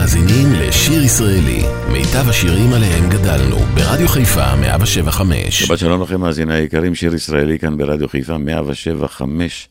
[0.00, 5.62] מאזינים לשיר ישראלי, מיטב השירים עליהם גדלנו, ברדיו חיפה 175.
[5.62, 9.68] שבת שלום לכם מאזיני היקרים, שיר ישראלי כאן ברדיו חיפה 175,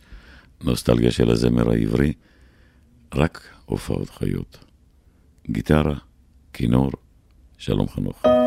[0.63, 2.13] נוסטלגיה של הזמר העברי,
[3.15, 4.57] רק הופעות חיות.
[5.49, 5.95] גיטרה,
[6.53, 6.91] כינור,
[7.57, 8.38] שלום חנוך.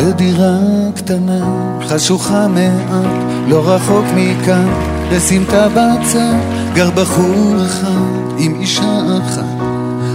[0.00, 0.58] בדירה
[0.96, 4.68] קטנה, חשוכה מעט, לא רחוק מכאן,
[5.12, 6.34] בסמטה בצד,
[6.74, 9.44] גר בחור אחד עם אישה אחת,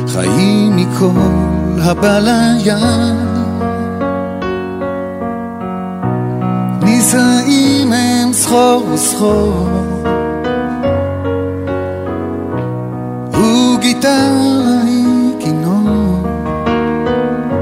[0.07, 1.09] חיים מכל
[1.81, 2.73] הבא ליד.
[6.83, 9.67] נישאים הם סחור וסחור,
[13.33, 16.27] הוא גיטרה היא כינור,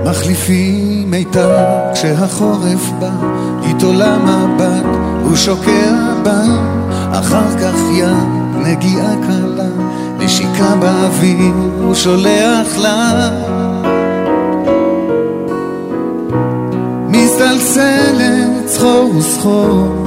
[0.06, 3.10] מחליפים מיתר כשהחורף בא,
[3.64, 4.86] איתו למבט,
[5.24, 6.42] הוא שוקע בה,
[7.12, 9.70] אחר כך יד, נגיעה קלה,
[10.20, 13.30] נשיקה באוויר, הוא שולח לה.
[17.10, 20.06] מסתלסלת סחור וסחור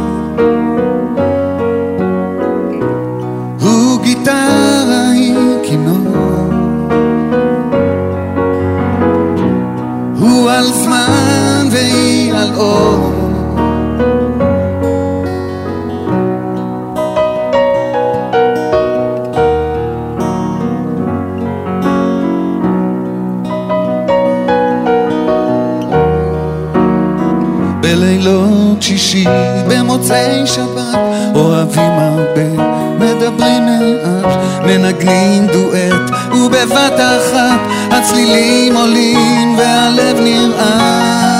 [28.87, 29.25] שישי
[29.69, 30.99] במוצאי שבת
[31.35, 32.65] אוהבים הרבה,
[32.99, 37.61] מדברים מעט, מנגנים דואט ובבת אחת
[37.91, 41.36] הצלילים עולים והלב נרעד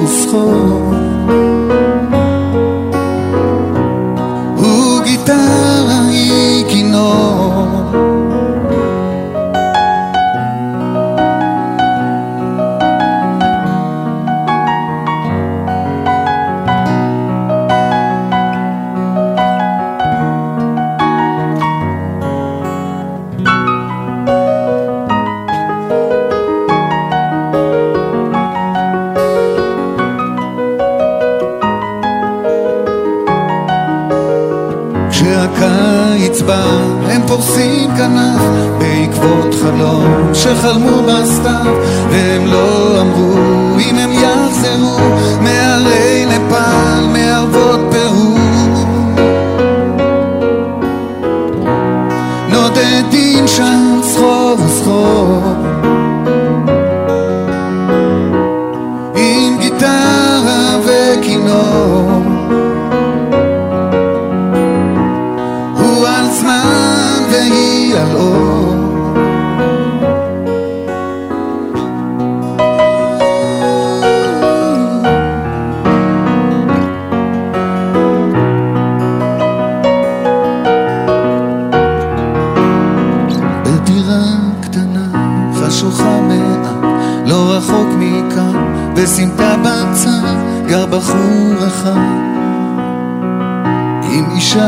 [0.00, 0.82] refrain
[4.58, 7.35] Ou guitare ignore
[38.06, 38.16] הם
[39.12, 41.74] סחור וסחור שחלמו בסתיו
[42.10, 43.65] והם לא אמרו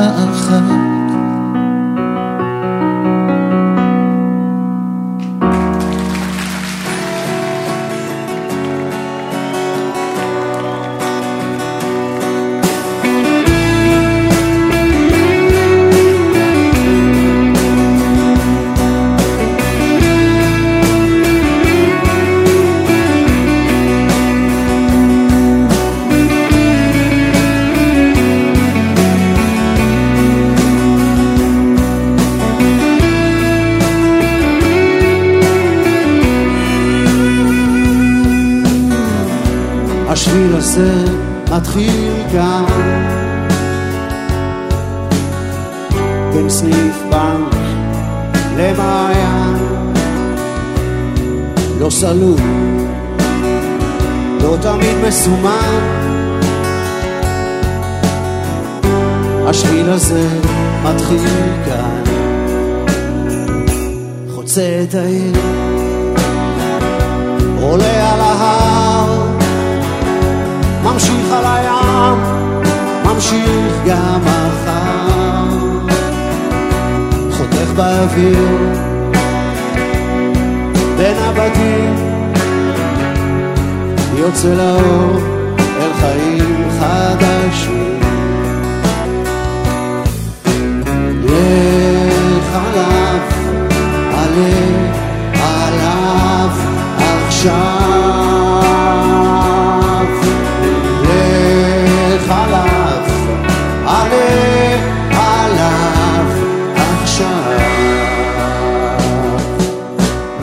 [0.09, 0.98] אחת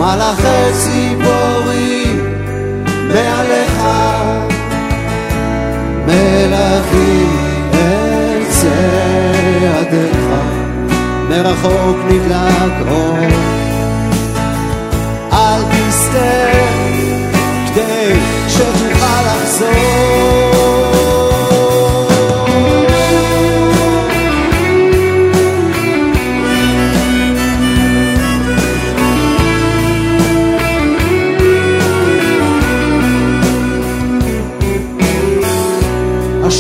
[0.06, 2.34] מלאכי ציפורים
[3.08, 3.82] מעליך.
[6.06, 7.38] מלכים
[7.74, 10.26] אל צעדיך.
[11.30, 13.18] מרחוק נדלק אור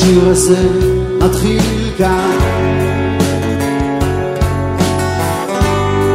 [0.05, 0.67] השיר הזה
[1.19, 2.37] מתחיל כאן.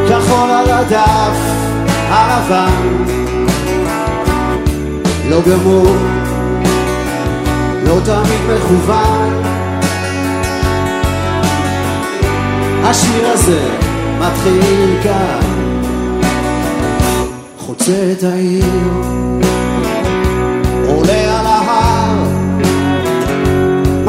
[0.08, 1.37] כחול על הדף
[2.08, 3.04] הלבן
[5.31, 5.96] לא גמור,
[7.84, 9.42] לא תמיד מכוון.
[12.84, 13.69] השיר הזה
[14.19, 15.40] מתחיל כאן.
[17.58, 19.00] חוצה את העיר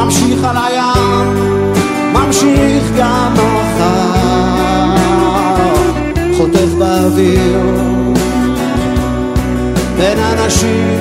[0.04, 1.36] ממשיך על הים,
[2.14, 4.96] ממשיך גם מחר,
[6.38, 7.60] חוטף באוויר
[9.98, 11.00] בין אנשים,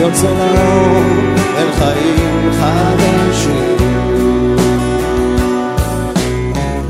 [0.00, 1.02] יוצא לאור
[1.56, 3.76] אל חיים חדשים.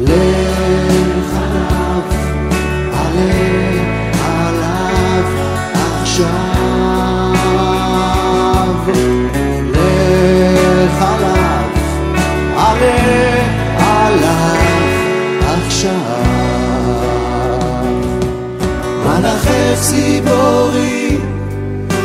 [0.00, 2.02] לך עליו,
[2.92, 3.71] עלה
[19.74, 21.18] ציבורי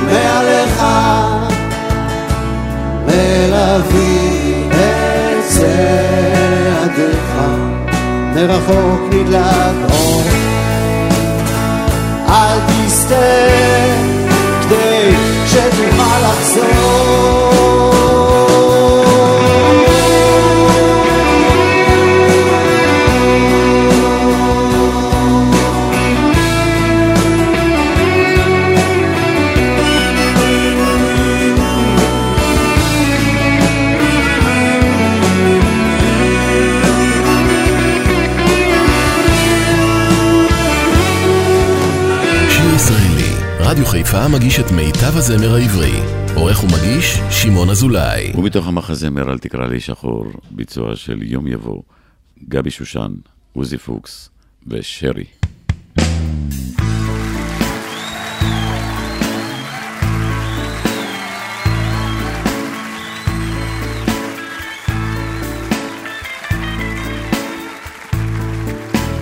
[0.05, 0.83] מעליך
[3.05, 7.33] מלווים את צעדיך.
[8.35, 10.23] מרחוק נדלק אור.
[12.29, 13.66] אל תסתה
[44.17, 45.91] חיפה מגיש את מיטב הזמר העברי.
[46.35, 48.31] עורך ומגיש, שמעון אזולאי.
[48.35, 51.81] ומתוך המחזמר אל תקרא לי שחור, ביצוע של יום יבוא,
[52.49, 53.11] גבי שושן,
[53.53, 54.29] עוזי פוקס
[54.67, 55.23] ושרי.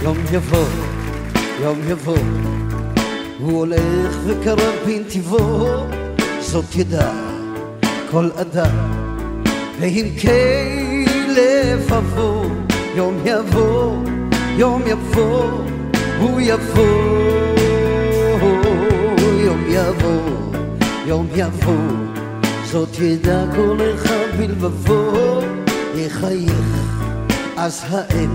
[0.04, 0.68] יום יבוא,
[1.62, 2.18] יום יבוא,
[3.46, 5.68] הוא הולך וקרב בנתיבו,
[6.40, 7.12] זאת ידע
[8.12, 8.76] כל אדם,
[9.80, 12.46] ועמקי לבבו,
[12.96, 13.96] יום יבוא,
[14.58, 15.50] יום יבוא,
[16.20, 17.36] הוא יבוא,
[19.46, 20.22] יום יבוא,
[21.06, 21.76] יום יבוא,
[22.72, 25.40] זאת ידע כל אחד בלבבו,
[25.96, 26.96] יחייך
[27.58, 28.30] אז האל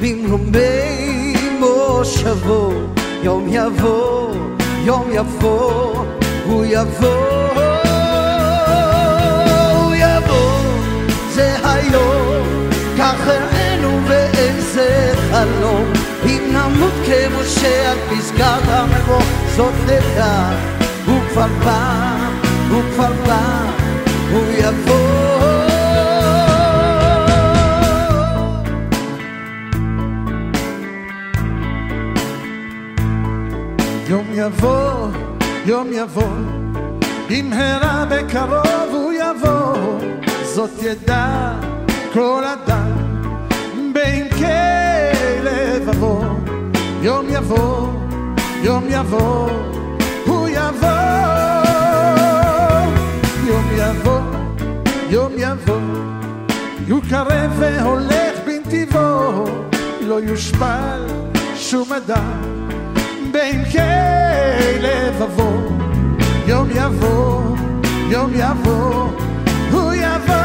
[0.00, 2.72] במרומי מושבו,
[3.26, 4.34] יום יבוא,
[4.84, 6.04] יום יבוא,
[6.46, 7.48] הוא יבוא,
[9.74, 10.60] הוא יבוא,
[11.34, 12.46] זה היום,
[12.98, 15.92] כך הראינו באיזה חלום,
[16.26, 19.22] אם נמות כמשה על פסגת המבוא,
[19.56, 20.50] זאת נדע,
[21.06, 22.16] הוא כבר בא,
[22.70, 23.60] הוא כבר בא,
[24.32, 24.95] הוא יבוא.
[34.46, 35.08] יבוא,
[35.64, 36.36] יום יבוא,
[37.30, 39.76] במהרה בקרוב הוא יבוא,
[40.42, 41.52] זאת ידע
[42.12, 42.92] כל אדם,
[43.92, 44.44] בעמקי
[45.42, 46.22] לבבו,
[47.02, 47.88] יום יבוא,
[48.62, 49.50] יום יבוא,
[50.26, 50.88] הוא יבוא,
[53.46, 54.20] יום יבוא,
[55.10, 55.80] יום יבוא,
[56.90, 59.44] הוא קרב והולך בנתיבו,
[60.00, 61.06] לא יושפל
[61.56, 62.55] שום אדם.
[63.36, 63.78] בעמקי
[64.80, 65.50] לבבו,
[66.46, 67.42] יום יבוא,
[68.10, 69.10] יום יבוא,
[69.70, 70.36] הוא יבוא,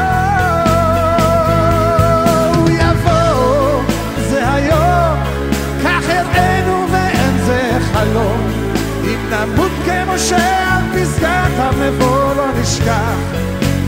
[9.32, 13.16] נמות כמשה על פסגת המבוא לא נשכח,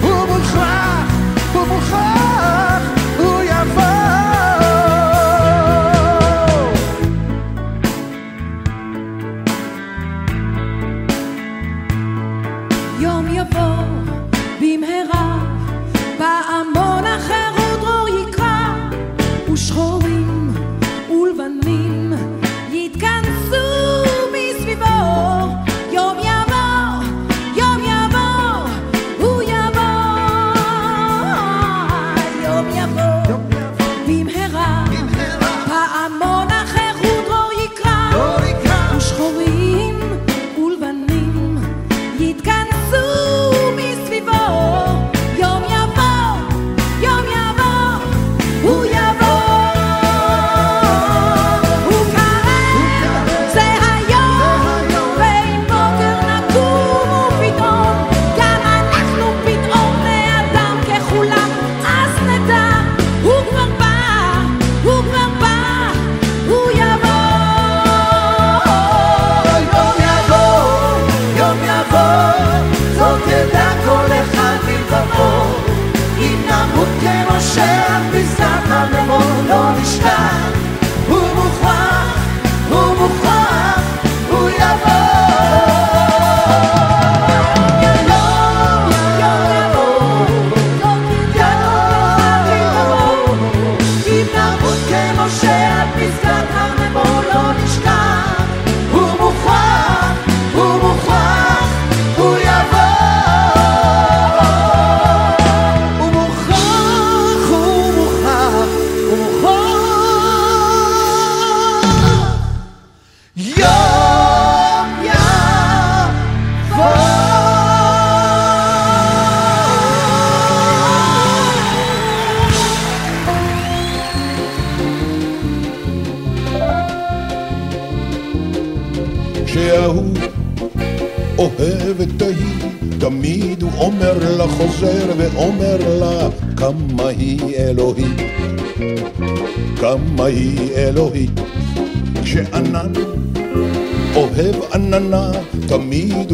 [0.03, 1.13] הוא מוכרח,
[1.53, 2.14] הוא מוכרח,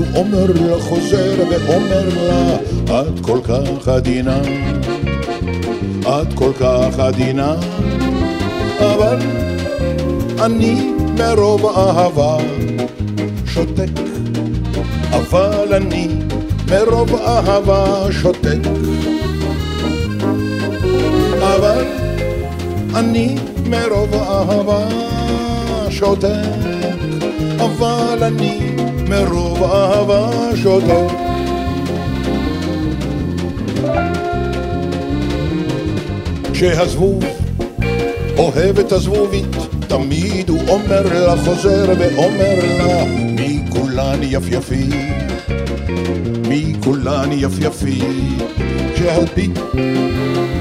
[0.00, 2.56] הוא אומר לה, חוזר ואומר לה,
[3.00, 4.40] את כל כך עדינה,
[6.00, 7.54] את כל כך עדינה,
[8.78, 9.18] אבל
[10.44, 12.36] אני מרוב אהבה
[13.46, 14.00] שותק,
[15.10, 16.08] אבל אני
[16.70, 18.58] מרוב אהבה שותק.
[21.40, 21.84] אבל
[22.94, 24.88] אני מרוב אהבה
[25.90, 26.28] שותק,
[27.58, 28.76] אבל אני
[29.10, 31.14] מרוב אהבה שותק.
[36.52, 37.24] כשהזבוב
[38.38, 39.56] אוהב את הזבובית,
[39.88, 44.94] תמיד הוא אומר לה, חוזר ואומר לה, מי כולן יפייפית,
[46.48, 48.04] מי כולן יפייפית.
[48.94, 49.58] כשהלפית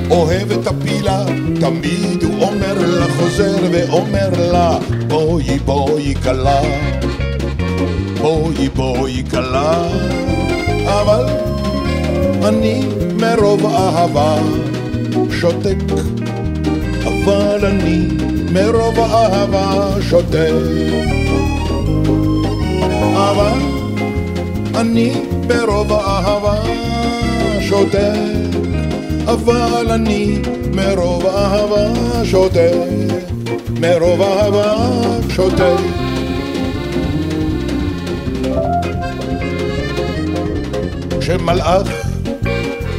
[0.10, 1.26] אוהב את הפילה,
[1.60, 4.78] תמיד הוא אומר לה, חוזר ואומר לה,
[5.08, 6.62] בואי בואי כלה,
[8.22, 9.88] בואי בואי כלה,
[10.86, 11.26] אבל
[12.48, 12.82] אני
[13.14, 14.38] מרוב אהבה
[15.32, 15.78] שותק.
[17.04, 18.08] אבל אני
[18.54, 20.52] מרוב אהבה שותק.
[23.14, 23.60] אבל
[24.76, 25.12] אני
[25.48, 26.56] ברוב אהבה
[27.62, 28.20] שותק.
[29.26, 30.42] אבל אני
[30.74, 31.94] מרוב אהבה
[32.26, 32.74] שותק.
[33.80, 34.76] מרוב אהבה
[35.30, 36.09] שותק.
[41.30, 41.88] כשמלאך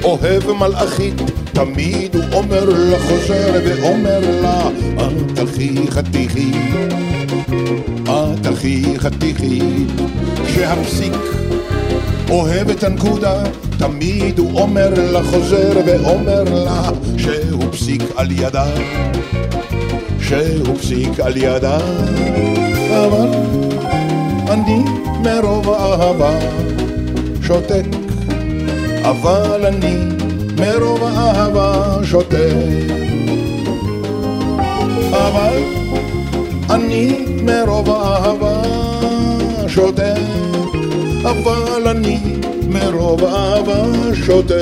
[0.05, 1.15] אוהב מלאכית,
[1.53, 6.51] תמיד הוא אומר לה, חוזר ואומר לה, את תלכי חתיכי,
[8.05, 9.61] את תלכי חתיכי.
[10.47, 11.13] כשהפסיק
[12.31, 13.43] אוהב את הנקודה,
[13.79, 16.83] תמיד הוא אומר לה, חוזר ואומר לה,
[17.19, 18.67] שהוא פסיק על ידה,
[20.21, 21.79] שהוא פסיק על ידה.
[22.91, 23.29] אבל
[24.49, 24.85] אני
[25.23, 26.39] מרוב אהבה
[27.43, 28.10] שותק,
[29.03, 29.97] אבל אני
[30.59, 32.37] מרוב אהבה שותה.
[35.13, 35.59] אבל
[36.71, 38.63] אני מרוב אהבה
[39.69, 40.15] שותה.
[41.23, 42.19] אבל אני
[42.69, 43.85] מרוב אהבה
[44.27, 44.55] שותה.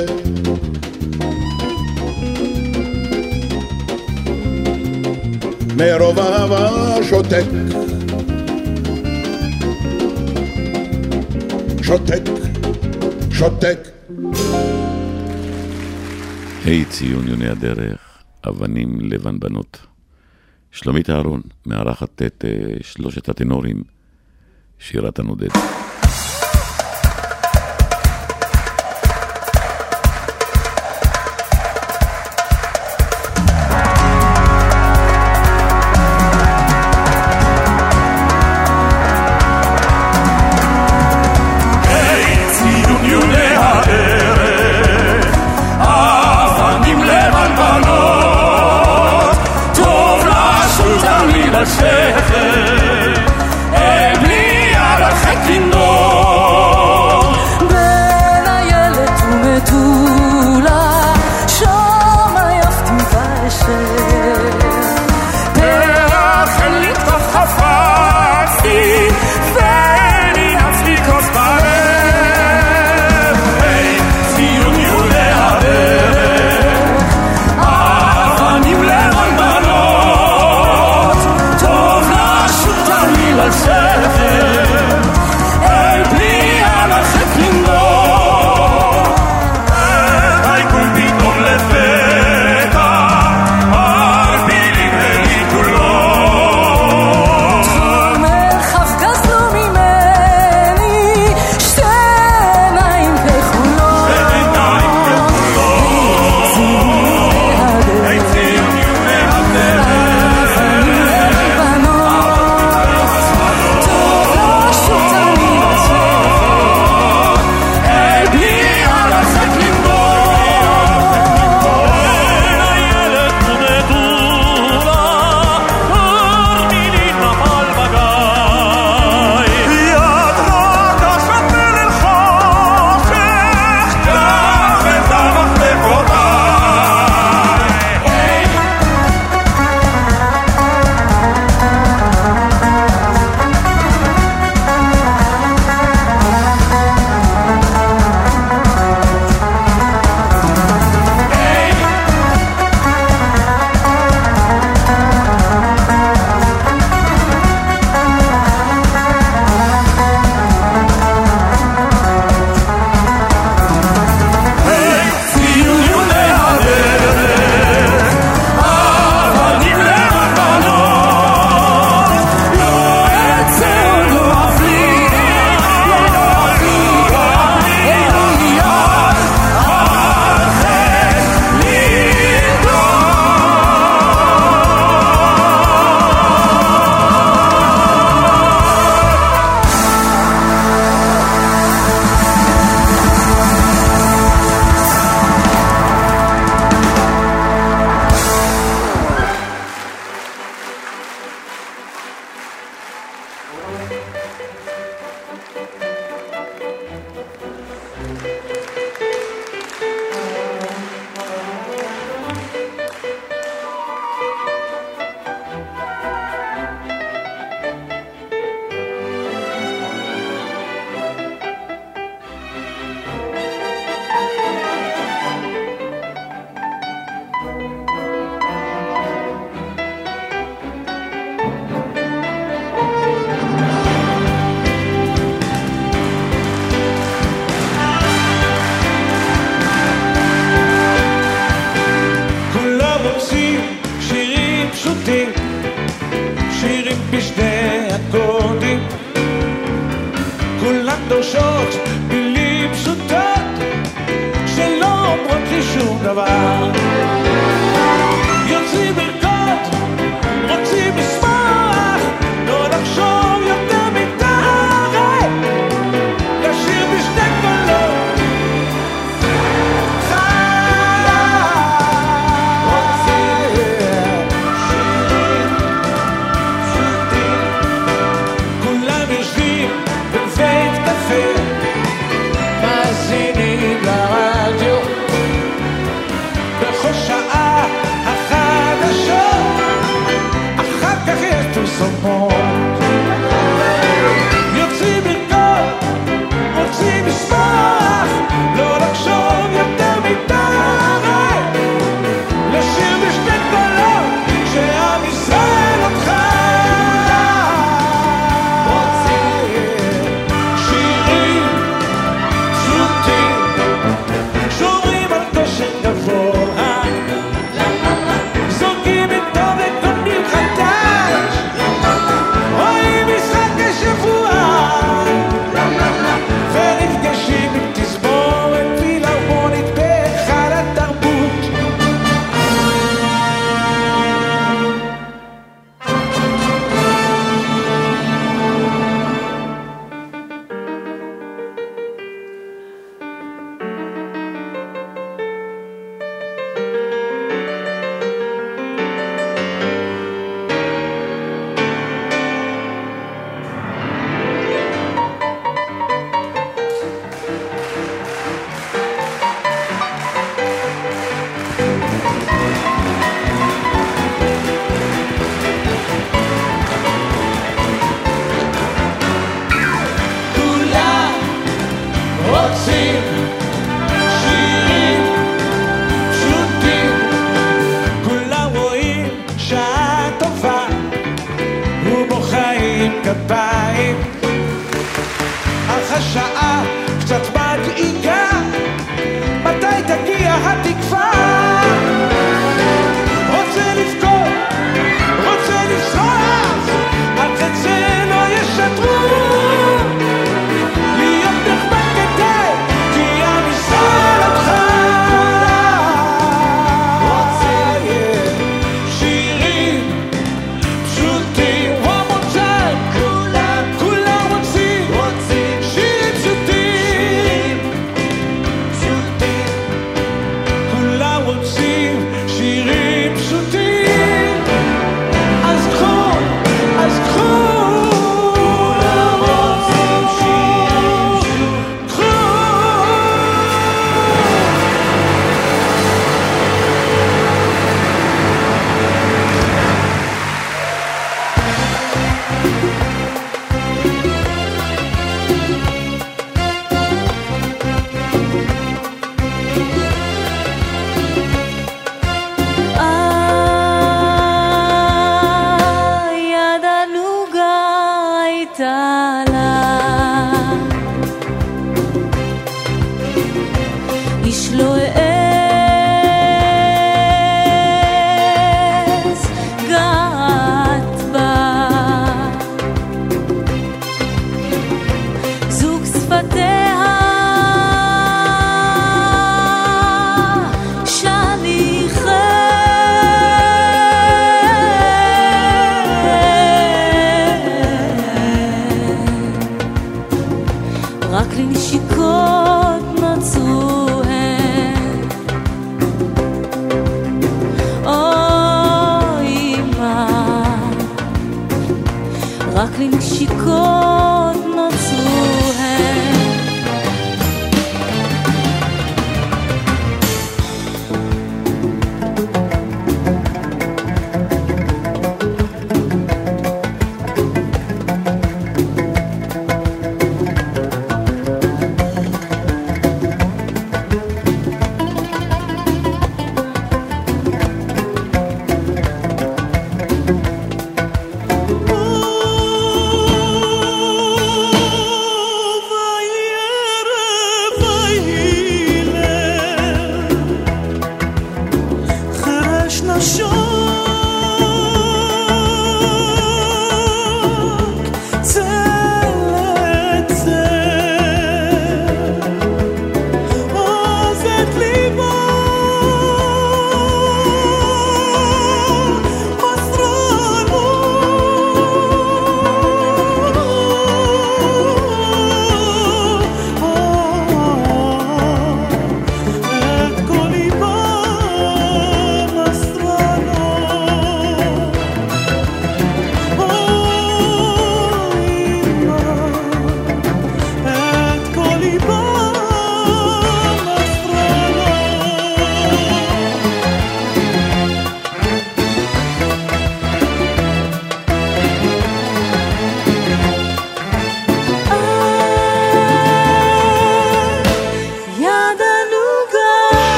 [5.77, 7.43] מרוב אהבה שותק.
[11.81, 12.21] שותק,
[13.31, 13.98] שותק.
[16.69, 19.87] היי ציון יוני הדרך, אבנים לבן בנות.
[20.71, 23.83] שלומית אהרון מארחת את אה, שלושת הטנורים,
[24.79, 25.78] שירת הנודדת.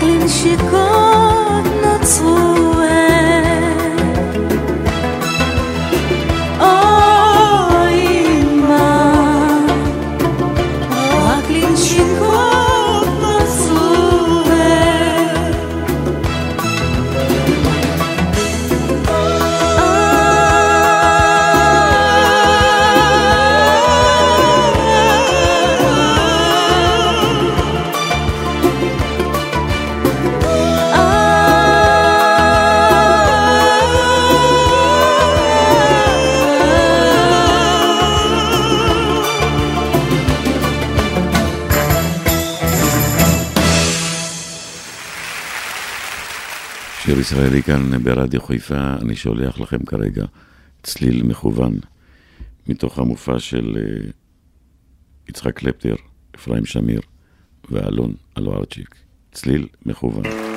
[0.00, 2.49] клин щекотно целует.
[47.30, 50.24] שיר ישראלי כאן ברדיו חיפה, אני שולח לכם כרגע
[50.82, 51.78] צליל מכוון
[52.66, 54.10] מתוך המופע של אה,
[55.28, 55.94] יצחק קלפטר,
[56.34, 57.00] אפרים שמיר
[57.70, 58.94] ואלון אלוארצ'יק.
[59.32, 60.49] צליל מכוון.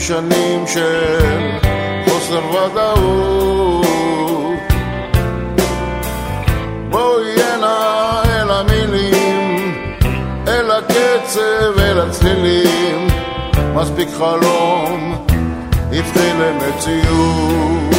[0.00, 1.58] שנים של
[2.04, 3.86] חוסר ודאות.
[6.90, 9.74] בואי הנה אל המילים,
[10.48, 13.08] אל הקצב, אל הצלילים,
[13.74, 15.26] מספיק חלום,
[15.92, 17.94] הבחין למציאות.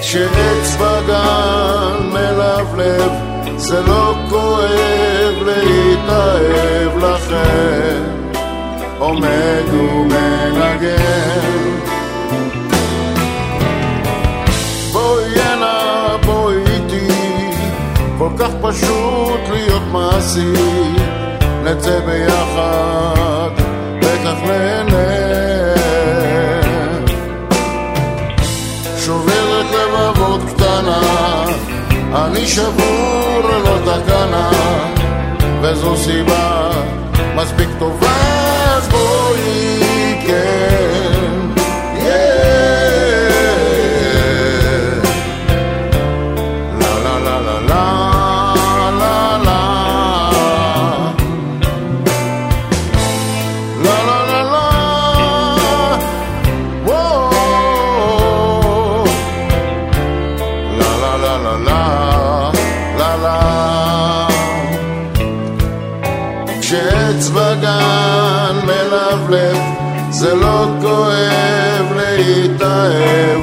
[0.00, 3.12] כשעץ בגן מלבלב,
[3.56, 8.19] זה לא כואב להתאהב לכם,
[9.00, 10.96] עומד ומנגן.
[14.92, 17.08] בואי הנה, בואי איתי,
[18.18, 20.52] כל כך פשוט להיות מעשי,
[21.64, 23.50] נצא ביחד,
[24.02, 25.30] וכך נהנה.
[28.98, 31.00] שוברת לבבות קטנה,
[32.14, 34.50] אני שבור ללא תקנה,
[35.62, 36.70] וזו סיבה
[37.36, 38.19] מספיק טובה,
[39.30, 39.69] floating.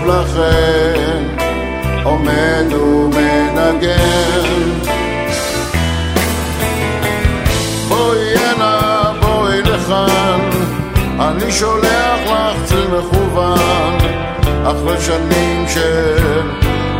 [0.08, 1.24] לכן
[2.04, 4.38] עומד ומנגן
[7.88, 10.50] בואי הנה, בואי לכאן,
[11.20, 13.98] אני שולח לך צל מכוון,
[14.64, 16.52] אחרי שנים של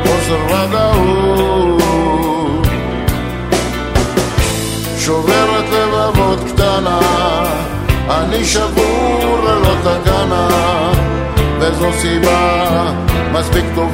[0.04, 1.82] חוסר ודאות.
[4.98, 7.00] שוברת לבבות קטנה,
[8.10, 10.07] אני שבור ללא תקנה,
[11.70, 12.96] bezosima,
[13.34, 13.88] mas Victor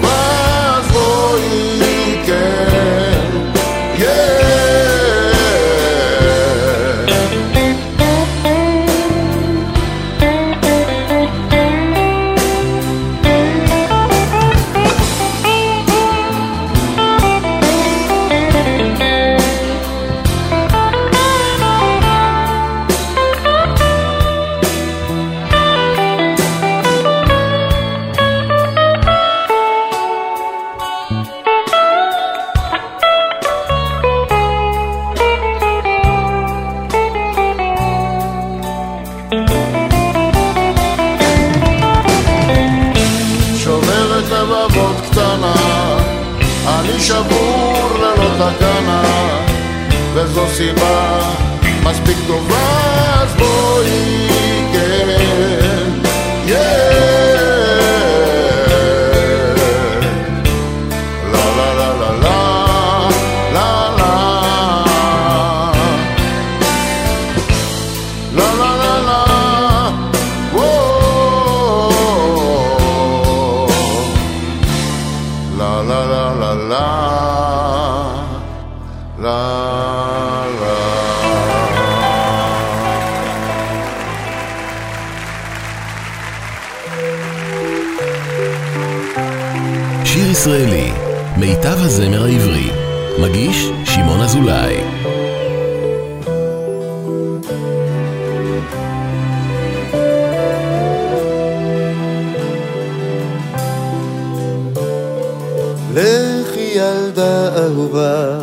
[105.96, 108.40] לכי ילדה אהובה,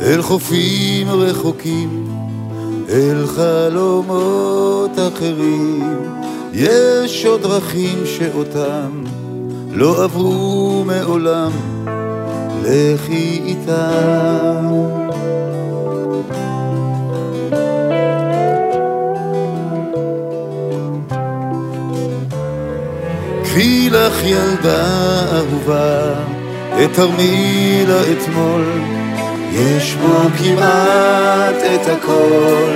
[0.00, 2.08] אל חופים רחוקים,
[2.88, 6.06] אל חלומות אחרים.
[6.52, 9.04] יש עוד דרכים שאותם
[9.72, 11.50] לא עברו מעולם,
[12.62, 14.72] לכי איתם.
[23.42, 24.86] קחי לך ילדה
[25.32, 26.14] אהובה,
[26.84, 28.64] את תרמילה אתמול,
[29.52, 32.72] יש בו כמעט את הכל.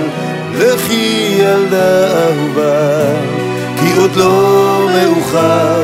[0.59, 3.15] לכי ילדה אהובה,
[3.81, 5.83] כי עוד לא מאוחר,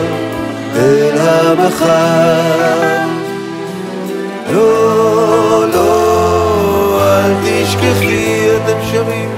[0.77, 2.77] אל המחר.
[4.53, 9.31] לא, לא, אל תשכחי, אתם שרים.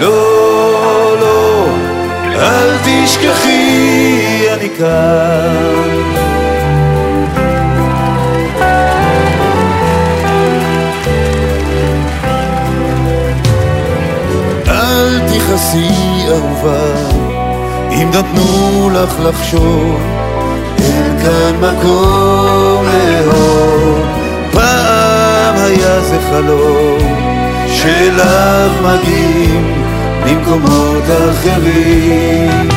[0.00, 1.66] לא, לא,
[2.34, 3.53] אל תשכחי,
[4.78, 5.94] כאן.
[14.68, 15.88] אל תכעסי
[16.28, 16.94] אהובה,
[17.90, 20.00] אם נתנו לך לחשוב,
[20.78, 24.00] אין כאן מקום לאהוב.
[24.52, 26.98] פעם היה זה חלום,
[27.68, 29.84] שאליו מגיעים
[30.26, 32.73] ממקומות אחרים.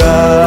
[0.00, 0.39] תשכחי,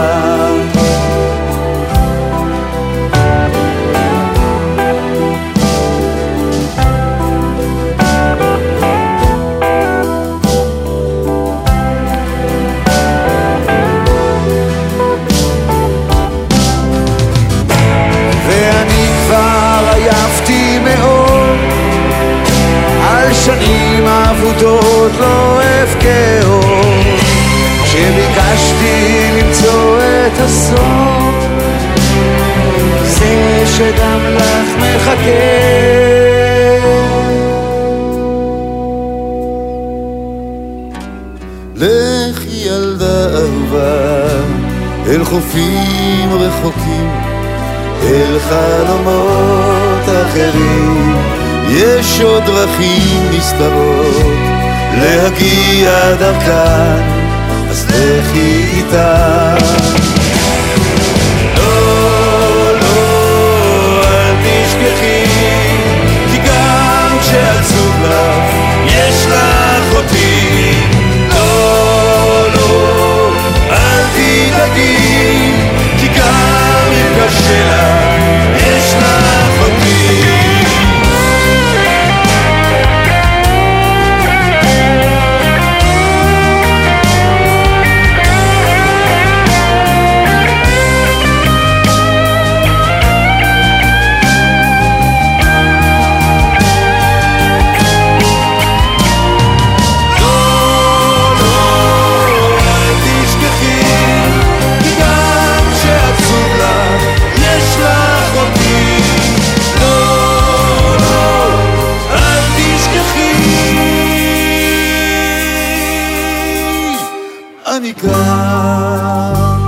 [117.94, 119.64] כאן.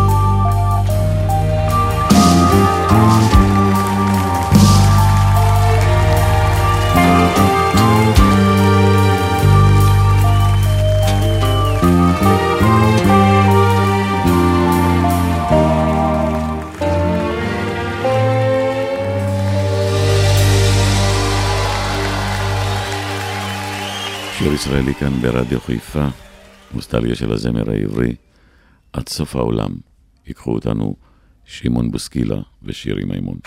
[24.38, 26.05] שיר ישראלי כאן ברדיו חיפה,
[26.76, 28.15] נוסטלגיה של הזמר העברי,
[28.93, 29.71] עד סוף העולם.
[30.28, 30.95] ייקחו אותנו
[31.45, 33.38] שמעון בוסקילה ושירי מימון.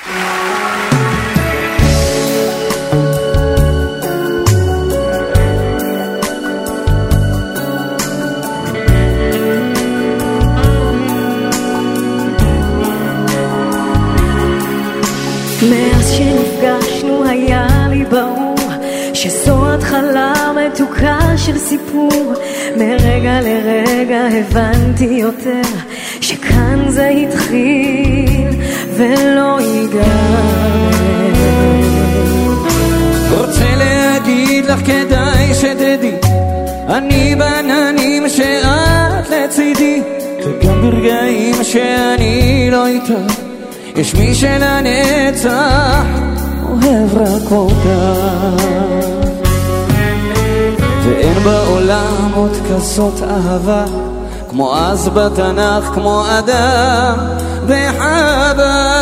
[15.70, 18.38] מאז שנפגשנו היה לי ברור
[19.19, 22.35] שזו התחלה מתוקה של סיפור.
[22.77, 25.61] מרגע לרגע הבנתי יותר
[26.21, 28.49] שכאן זה התחיל
[28.97, 30.91] ולא ייגמר.
[33.31, 36.14] רוצה להגיד לך כדאי שתדעי
[36.89, 40.03] אני בעננים שאת לצידי.
[40.45, 43.33] וגם ברגעים שאני לא איתך
[43.97, 46.05] יש מי שלנצח
[46.85, 47.89] אוהב רק אותך
[51.05, 53.85] ואין בעולם עוד כזאת אהבה
[54.51, 57.18] כמו אז בתנ"ך, כמו אדם
[57.66, 58.99] וחווה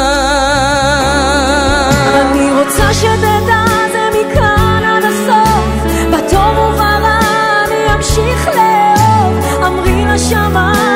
[2.20, 7.20] אני רוצה שתדע זה מכאן עד הסוף, בטוב וברע
[7.66, 8.86] אני אמשיך לאהוב.
[10.16, 10.95] השמיים, מחצה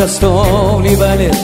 [0.00, 1.34] אז טוב לי בלב.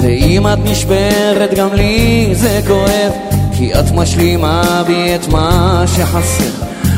[0.00, 3.12] ואם את נשברת גם לי זה כואב.
[3.56, 6.50] כי את משלימה בי את מה שחסר.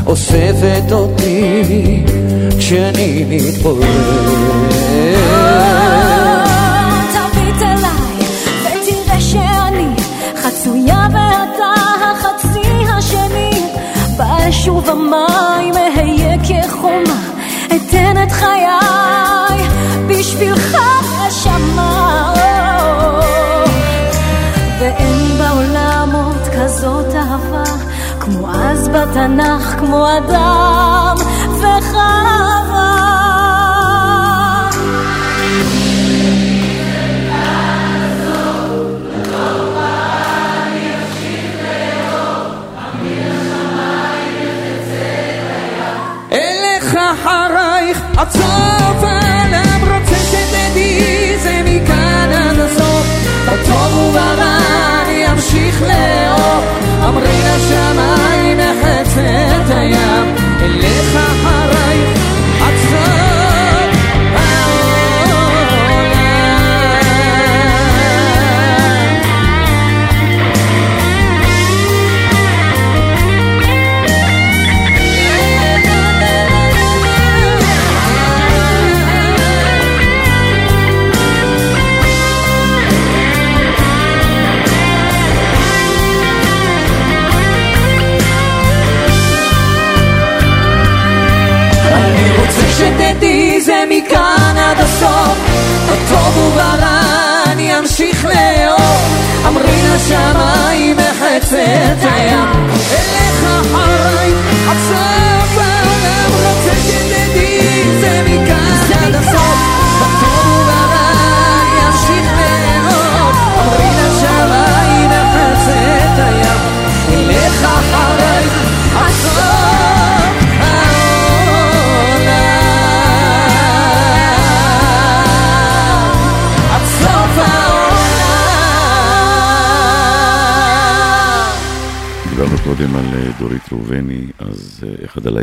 [0.07, 1.63] אוספת אותי
[2.59, 3.87] כשאני מתפורר
[9.19, 9.89] שאני
[10.37, 11.83] חצויה ואתה
[16.03, 17.23] אהיה כחומה
[17.67, 18.67] אתן את חיי
[20.09, 20.92] בשבילך
[27.33, 27.65] אהבה
[28.21, 31.17] כמו אז בתנ"ך כמו אדם
[31.59, 32.33] וחווה.
[47.13, 53.07] אחרייך עד סוף העולם רוצה שתדעי זה מכאן עד הסוף.
[53.47, 54.62] בטוב וברע
[57.13, 60.12] לאהוב אמרי לשמיים נחצה את הים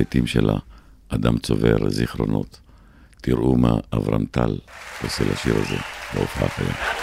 [0.10, 0.58] הלהיטים שלה,
[1.10, 2.60] אדם צובר זיכרונות.
[3.22, 4.58] תראו מה אברהם טל
[5.04, 5.78] עושה לשיר הזה
[6.14, 6.99] בהופעה חיה.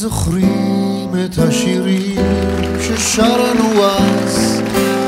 [0.00, 2.20] זוכרים את השירים
[2.80, 4.62] ששרנו אז,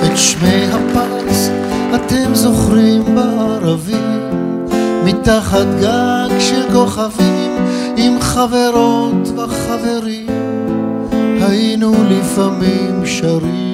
[0.04, 1.50] את שמי הפס,
[1.94, 4.30] אתם זוכרים בערבים,
[5.04, 7.52] מתחת גג של כוכבים,
[7.96, 10.26] עם חברות וחברים,
[11.40, 13.72] היינו לפעמים שרים.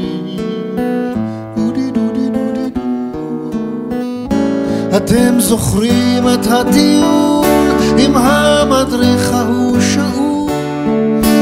[4.96, 7.46] אתם זוכרים את הטיול
[7.98, 9.67] עם המדריך ההוא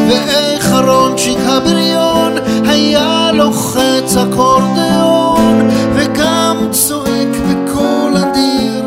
[0.09, 2.33] ואיך רונצ'יק הבריון
[2.65, 8.85] היה לוחץ אקורדיאון וגם צועק בקול אדיר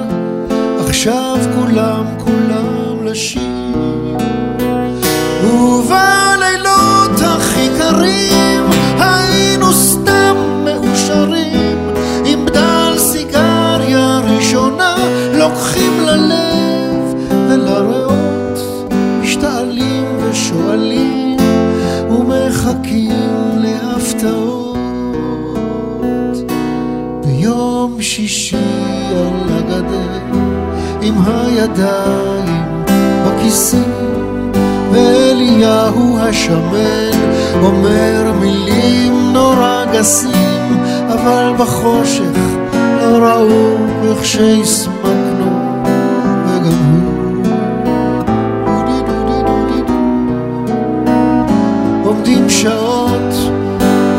[0.88, 3.49] עכשיו כולם כולם לשיר
[31.80, 32.86] הידיים
[33.25, 34.51] בכיסים
[34.91, 37.19] ואליהו השמן
[37.61, 42.38] אומר מילים נורא גסים אבל בחושך
[42.97, 45.51] לא ראו איך שהסמקנו
[46.45, 47.45] וגם הוא.
[52.03, 53.34] עומדים שעות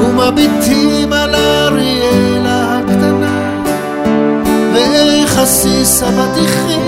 [0.00, 3.60] ומביטים על אריאלה הקטנה
[4.74, 6.79] ואיך עסיס אבטיחים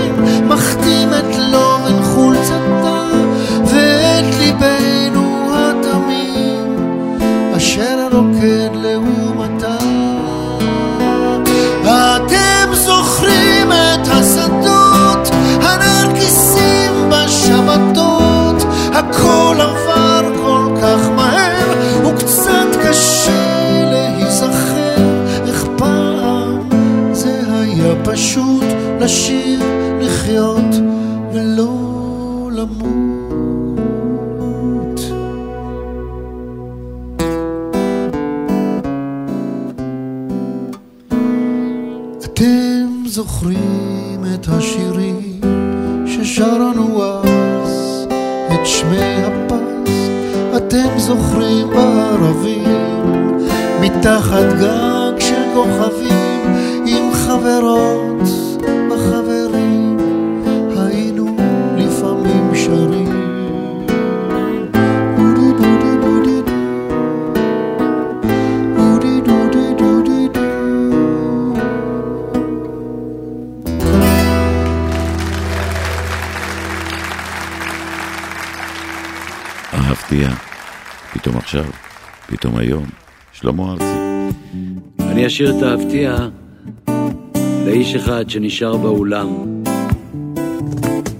[88.23, 89.27] אחד שנשאר באולם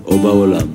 [0.06, 0.68] או בעולם.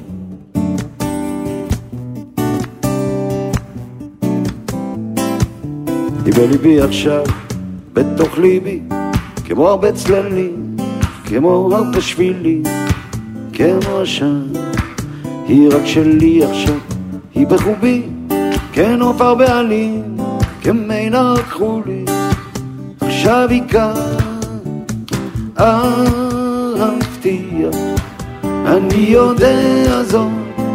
[6.25, 7.25] היא בליבי עכשיו,
[7.93, 8.81] בתוך ליבי,
[9.45, 10.77] כמו הרבה צללים,
[11.25, 12.63] כמו הרבה שבילים,
[13.53, 14.43] כמו עשן.
[15.47, 16.79] היא רק שלי עכשיו,
[17.35, 18.03] היא בחובי,
[18.73, 20.17] כנוף הרבה עלים,
[20.61, 22.05] כמינה לקחו לי,
[23.01, 24.28] עכשיו היא כאן,
[25.61, 27.43] אהבתי,
[28.67, 30.29] אני יודע זאת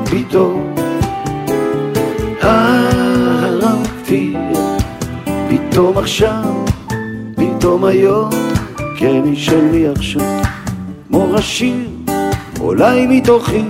[0.06, 0.76] פתאום,
[2.44, 4.34] אהבתי,
[5.50, 6.66] פתאום עכשיו,
[7.36, 8.30] פתאום היום,
[8.98, 10.42] כן היא שלי עכשיו,
[11.08, 11.90] כמו השיר,
[12.60, 13.64] עולה היא מתוכי,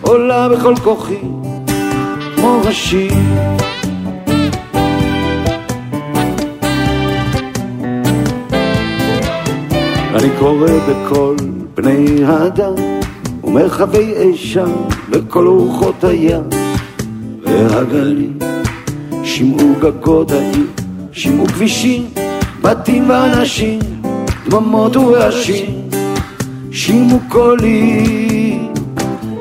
[0.00, 1.20] עולה בכל כוחי,
[2.36, 3.12] כמו השיר.
[10.26, 11.36] אני קורא בכל
[11.74, 12.72] בני האדם
[13.44, 14.70] ומרחבי אי שם
[15.10, 16.42] בכל רוחות הים.
[17.42, 18.38] והגלים
[19.24, 20.66] שמעו גגות העיר,
[21.12, 22.06] שמעו כבישים,
[22.62, 23.78] בתים ואנשים,
[24.48, 25.88] דממות ורעשים,
[26.70, 28.58] שמעו קולי,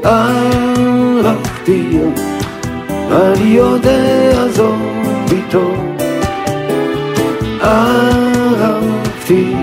[0.05, 1.99] אהבתי,
[3.11, 4.75] אני יודע זאת
[5.29, 5.97] פתאום,
[7.63, 9.53] אהבתי,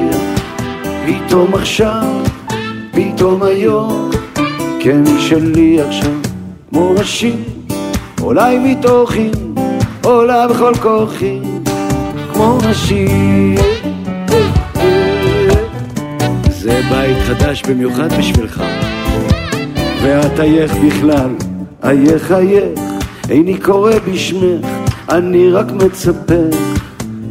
[1.07, 2.05] פתאום עכשיו,
[2.93, 4.11] פתאום היום,
[4.81, 6.13] כן היא שלי עכשיו,
[6.71, 6.95] כמו
[8.21, 9.31] עולה היא מתוכי,
[10.05, 11.39] עולה בכל כוחי,
[12.33, 13.61] כמו השיר.
[16.51, 18.63] זה בית חדש במיוחד בשבילך.
[20.03, 21.31] ואת עייך בכלל,
[21.83, 22.81] עייך עייך,
[23.31, 24.67] איני קורא בשמך,
[25.09, 26.45] אני רק מצפה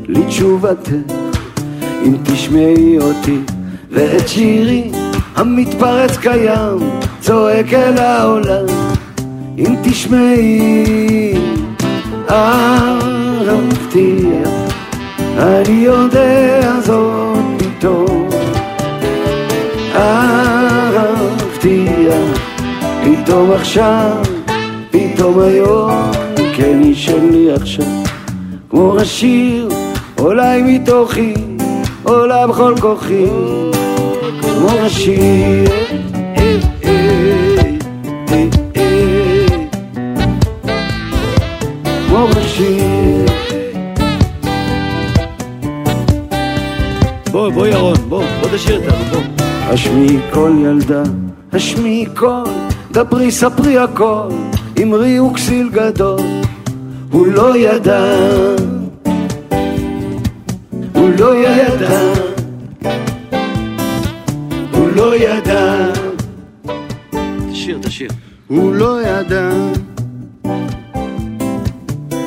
[0.08, 0.92] לתשובתך.
[2.06, 3.38] אם תשמעי אותי
[3.92, 4.92] ואת שירי
[5.36, 6.78] המתפרץ קיים,
[7.20, 8.66] צועק אל העולם.
[9.58, 11.34] אם תשמעי,
[12.30, 14.16] אהבתי,
[15.38, 18.30] אני יודע זאת פתאום.
[19.96, 21.86] אהבתי,
[23.04, 24.18] פתאום עכשיו,
[24.92, 26.12] פתאום היום,
[26.56, 27.86] כן היא שלי עכשיו,
[28.70, 29.70] כמו השיר,
[30.54, 31.34] היא מתוכי,
[32.04, 33.26] עולה בכל כוחי,
[34.62, 35.66] כמו השיר.
[42.08, 43.26] כמו השיר.
[47.32, 49.22] בוא, בוא ירון, בוא, בוא תשאיר אותנו, בוא.
[49.62, 51.04] השמיעי קול ילדה,
[51.54, 52.44] השמיעי קול,
[52.92, 54.30] דברי ספרי הכל,
[54.84, 56.20] אמרי וכסיל גדול,
[57.12, 58.04] הוא לא ידע,
[60.94, 62.31] הוא לא ידע,
[65.42, 65.94] ידע,
[67.52, 68.12] תשאיר, תשאיר.
[68.48, 69.50] הוא לא ידע,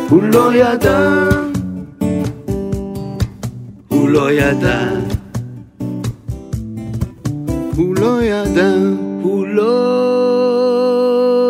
[0.09, 1.29] הוא לא ידע,
[3.89, 4.89] הוא לא ידע,
[7.77, 8.75] הוא לא ידע,
[9.23, 9.73] הוא לא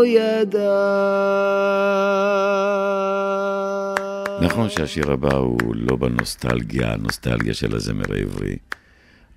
[0.06, 0.84] ידע.
[4.40, 8.56] נכון שהשיר הבא הוא לא בנוסטלגיה, הנוסטלגיה של הזמר העברי,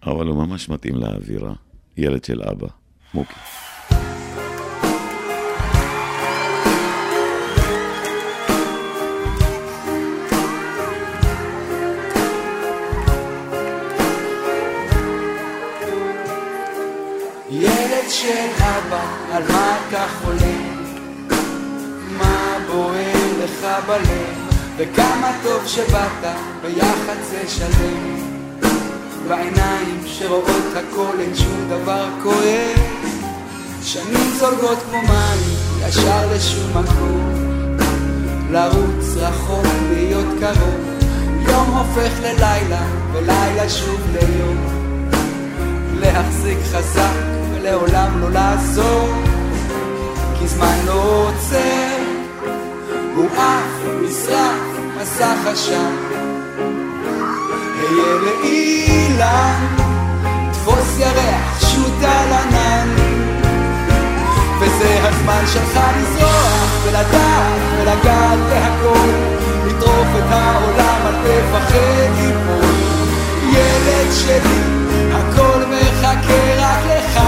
[0.03, 1.53] אבל הוא ממש מתאים לאווירה.
[1.97, 2.67] ילד של אבא,
[3.13, 3.33] מוקי.
[18.09, 20.83] של אבא, על מה אתה חולם?
[22.17, 24.47] מה בוער לך בלב?
[24.77, 28.26] וכמה טוב שבאת, ביחד זה שלם.
[29.27, 32.97] בעיניים שרואות הכל אין שום דבר כואב.
[33.83, 35.57] שנים זולגות כמו מים,
[35.87, 37.33] ישר לשום מקום.
[38.51, 40.87] לרוץ רחוק, להיות קרוב.
[41.49, 42.81] יום הופך ללילה,
[43.13, 44.57] ולילה שוב ליום.
[45.99, 47.15] להחזיק חזק
[47.51, 49.07] ולעולם לא לעזור
[50.39, 51.97] כי זמן לא עוצר
[53.15, 56.26] הוא עף, נשרף, מסך עשן
[57.79, 59.65] היה לאילן,
[60.51, 62.89] תפוס ירח, שוט על ענן.
[64.59, 69.09] וזה הזמן שלך לזרוח ולדעת ולגעת בהכל,
[69.67, 72.75] לטרוף את העולם, אל תפחד ליפול.
[73.51, 74.61] ילד שלי,
[75.13, 77.19] הכל מחכה רק לך.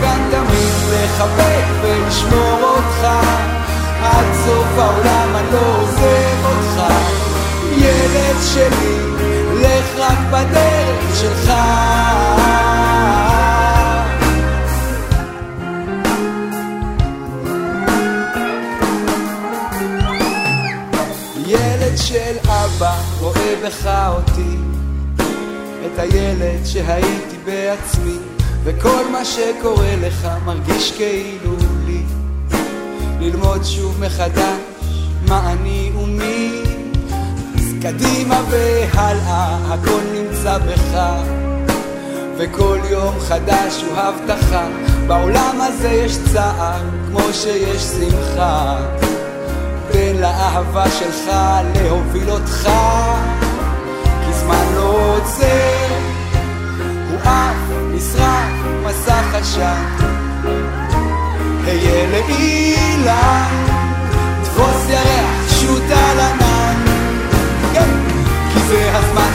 [0.00, 3.08] כאן תמיד לחבק ולשמור אותך.
[4.02, 6.27] עד סוף העולם אני לא עוזב.
[8.14, 8.98] ילד שלי,
[9.60, 11.52] לך רק בדרך שלך.
[21.46, 24.56] ילד של אבא רואה בך אותי,
[25.86, 28.16] את הילד שהייתי בעצמי,
[28.64, 31.56] וכל מה שקורה לך מרגיש כאילו
[31.86, 32.02] לי.
[33.20, 34.78] ללמוד שוב מחדש
[35.28, 36.57] מה אני ומי,
[37.82, 40.98] קדימה והלאה הכל נמצא בך,
[42.38, 44.66] וכל יום חדש הוא הבטחה,
[45.06, 48.76] בעולם הזה יש צער כמו שיש שמחה.
[49.92, 51.34] תן לאהבה שלך
[51.74, 52.70] להוביל אותך,
[54.24, 55.88] כי זמן לא עוצר,
[57.10, 57.56] הוא עף,
[57.94, 58.52] נשרף,
[58.86, 59.84] מסך עשן.
[61.64, 63.67] היה לאילן,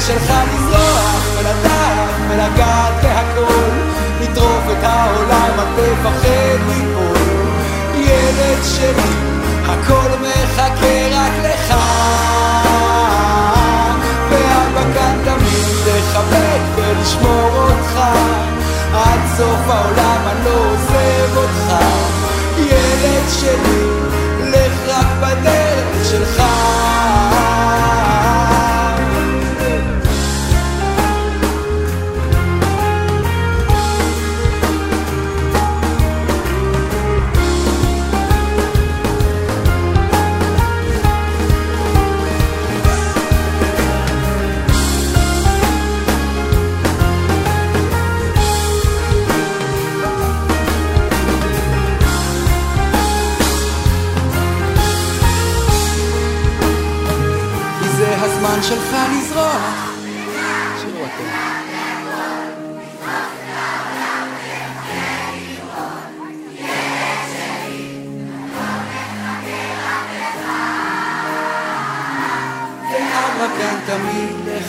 [0.07, 3.69] שלך לזרוח ולדעת ולגעת בהכל,
[4.21, 7.17] לטרוף את העולם, אל תפחד ליפול.
[7.95, 9.13] ילד שלי,
[9.65, 11.73] הכל מחכה רק לך.
[14.29, 17.99] ואבא כאן תמיד לחבק ולשמור אותך.
[18.93, 21.85] עד סוף העולם אני לא עוזב אותך.
[22.57, 23.92] ילד שלי,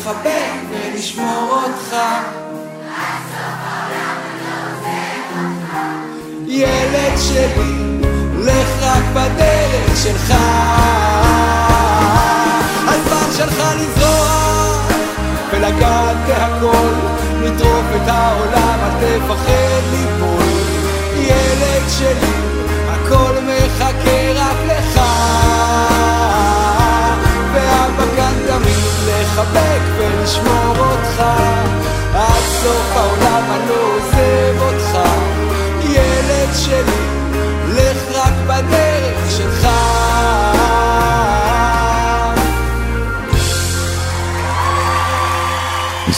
[0.05, 1.97] לחבק ולשמור אותך.
[6.47, 8.01] ילד שלי,
[8.39, 10.35] לך רק בדרך שלך.
[12.89, 14.89] הזמן שלך לזרוח
[15.53, 16.89] ולגעת בהכל,
[17.43, 20.45] לטרוף את העולם, אל תפחד ליפול.
[21.17, 22.35] ילד שלי,
[22.89, 24.74] הכל מחכה רק לך.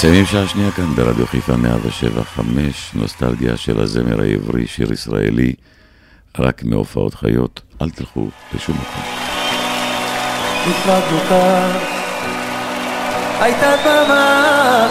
[0.07, 5.52] מסיימים שעה שנייה כאן ברדיו חיפה 107 5, נוסטלגיה של הזמר העברי, שיר ישראלי,
[6.38, 9.02] רק מהופעות חיות, אל תלכו לשום מקום.
[10.68, 11.70] נפרדנו כאן,
[13.40, 14.86] הייתה דממה,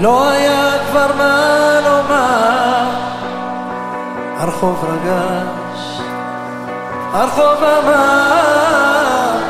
[0.00, 2.90] לא היה כבר מה לומר,
[4.36, 6.00] הרחוב רגש,
[7.12, 9.40] הרחוב אמר,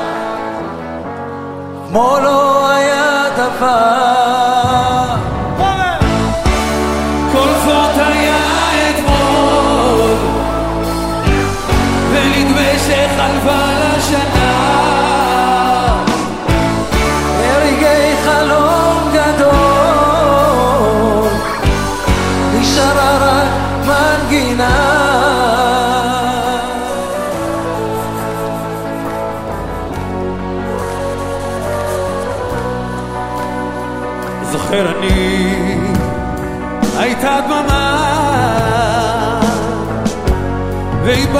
[1.88, 2.59] כמו לא
[3.62, 3.99] היה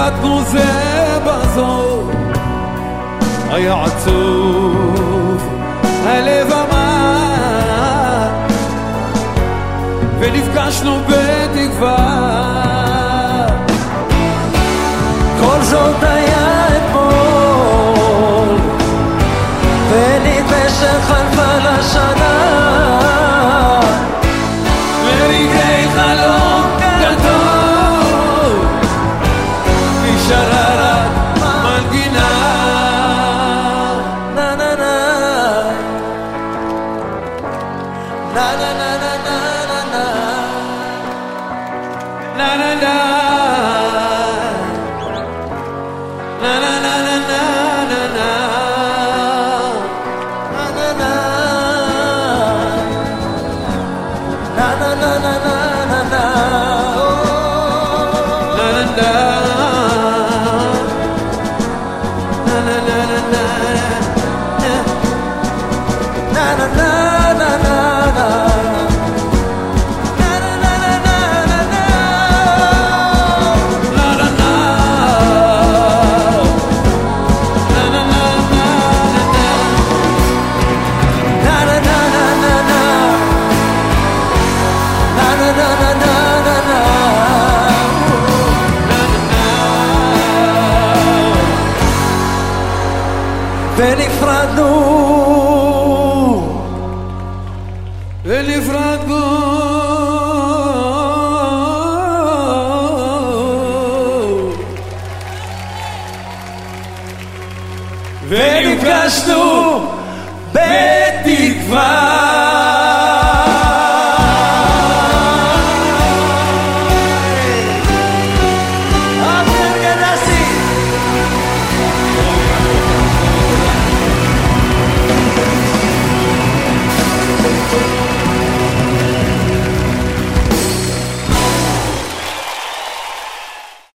[0.01, 2.11] ואיבדנו זה בזו,
[3.51, 5.49] היה עצוב,
[6.07, 8.31] הלב אמר,
[10.21, 12.60] ונפגשנו בתקווה.